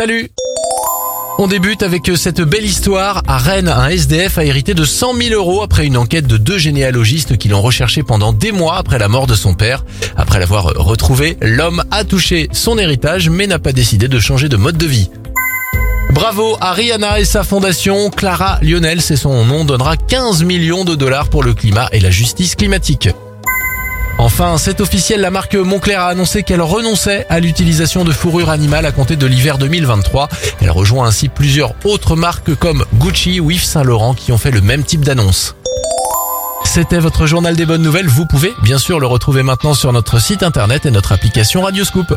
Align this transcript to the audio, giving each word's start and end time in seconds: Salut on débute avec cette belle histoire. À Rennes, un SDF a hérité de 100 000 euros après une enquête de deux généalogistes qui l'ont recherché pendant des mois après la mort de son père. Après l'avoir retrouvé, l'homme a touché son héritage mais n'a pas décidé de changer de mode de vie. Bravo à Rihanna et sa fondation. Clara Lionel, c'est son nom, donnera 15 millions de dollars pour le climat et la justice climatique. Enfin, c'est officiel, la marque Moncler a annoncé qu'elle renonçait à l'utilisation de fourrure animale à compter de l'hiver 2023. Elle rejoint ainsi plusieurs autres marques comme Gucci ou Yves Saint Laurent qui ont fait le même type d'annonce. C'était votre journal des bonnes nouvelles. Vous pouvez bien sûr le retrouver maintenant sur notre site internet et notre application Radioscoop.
Salut 0.00 0.30
on 1.38 1.46
débute 1.46 1.82
avec 1.82 2.10
cette 2.16 2.40
belle 2.40 2.64
histoire. 2.64 3.22
À 3.26 3.36
Rennes, 3.36 3.68
un 3.68 3.88
SDF 3.88 4.38
a 4.38 4.44
hérité 4.44 4.72
de 4.72 4.84
100 4.84 5.14
000 5.14 5.34
euros 5.34 5.62
après 5.62 5.86
une 5.86 5.98
enquête 5.98 6.26
de 6.26 6.38
deux 6.38 6.56
généalogistes 6.56 7.36
qui 7.36 7.48
l'ont 7.48 7.60
recherché 7.60 8.02
pendant 8.02 8.32
des 8.32 8.50
mois 8.50 8.76
après 8.76 8.98
la 8.98 9.08
mort 9.08 9.26
de 9.26 9.34
son 9.34 9.52
père. 9.52 9.84
Après 10.16 10.38
l'avoir 10.38 10.64
retrouvé, 10.64 11.36
l'homme 11.42 11.82
a 11.90 12.04
touché 12.04 12.48
son 12.52 12.78
héritage 12.78 13.28
mais 13.28 13.46
n'a 13.46 13.58
pas 13.58 13.72
décidé 13.72 14.08
de 14.08 14.18
changer 14.18 14.48
de 14.48 14.56
mode 14.56 14.78
de 14.78 14.86
vie. 14.86 15.10
Bravo 16.12 16.56
à 16.62 16.72
Rihanna 16.72 17.20
et 17.20 17.26
sa 17.26 17.42
fondation. 17.42 18.08
Clara 18.08 18.58
Lionel, 18.62 19.02
c'est 19.02 19.16
son 19.16 19.44
nom, 19.44 19.66
donnera 19.66 19.98
15 19.98 20.44
millions 20.44 20.84
de 20.84 20.94
dollars 20.94 21.28
pour 21.28 21.42
le 21.42 21.52
climat 21.52 21.88
et 21.92 22.00
la 22.00 22.10
justice 22.10 22.54
climatique. 22.54 23.10
Enfin, 24.42 24.56
c'est 24.56 24.80
officiel, 24.80 25.20
la 25.20 25.30
marque 25.30 25.54
Moncler 25.54 25.92
a 25.92 26.06
annoncé 26.06 26.42
qu'elle 26.44 26.62
renonçait 26.62 27.26
à 27.28 27.40
l'utilisation 27.40 28.04
de 28.04 28.10
fourrure 28.10 28.48
animale 28.48 28.86
à 28.86 28.90
compter 28.90 29.16
de 29.16 29.26
l'hiver 29.26 29.58
2023. 29.58 30.30
Elle 30.62 30.70
rejoint 30.70 31.06
ainsi 31.06 31.28
plusieurs 31.28 31.74
autres 31.84 32.16
marques 32.16 32.54
comme 32.54 32.86
Gucci 32.94 33.38
ou 33.38 33.50
Yves 33.50 33.64
Saint 33.64 33.82
Laurent 33.82 34.14
qui 34.14 34.32
ont 34.32 34.38
fait 34.38 34.50
le 34.50 34.62
même 34.62 34.82
type 34.82 35.04
d'annonce. 35.04 35.56
C'était 36.64 37.00
votre 37.00 37.26
journal 37.26 37.54
des 37.54 37.66
bonnes 37.66 37.82
nouvelles. 37.82 38.08
Vous 38.08 38.24
pouvez 38.24 38.54
bien 38.62 38.78
sûr 38.78 38.98
le 38.98 39.06
retrouver 39.06 39.42
maintenant 39.42 39.74
sur 39.74 39.92
notre 39.92 40.18
site 40.18 40.42
internet 40.42 40.86
et 40.86 40.90
notre 40.90 41.12
application 41.12 41.60
Radioscoop. 41.60 42.14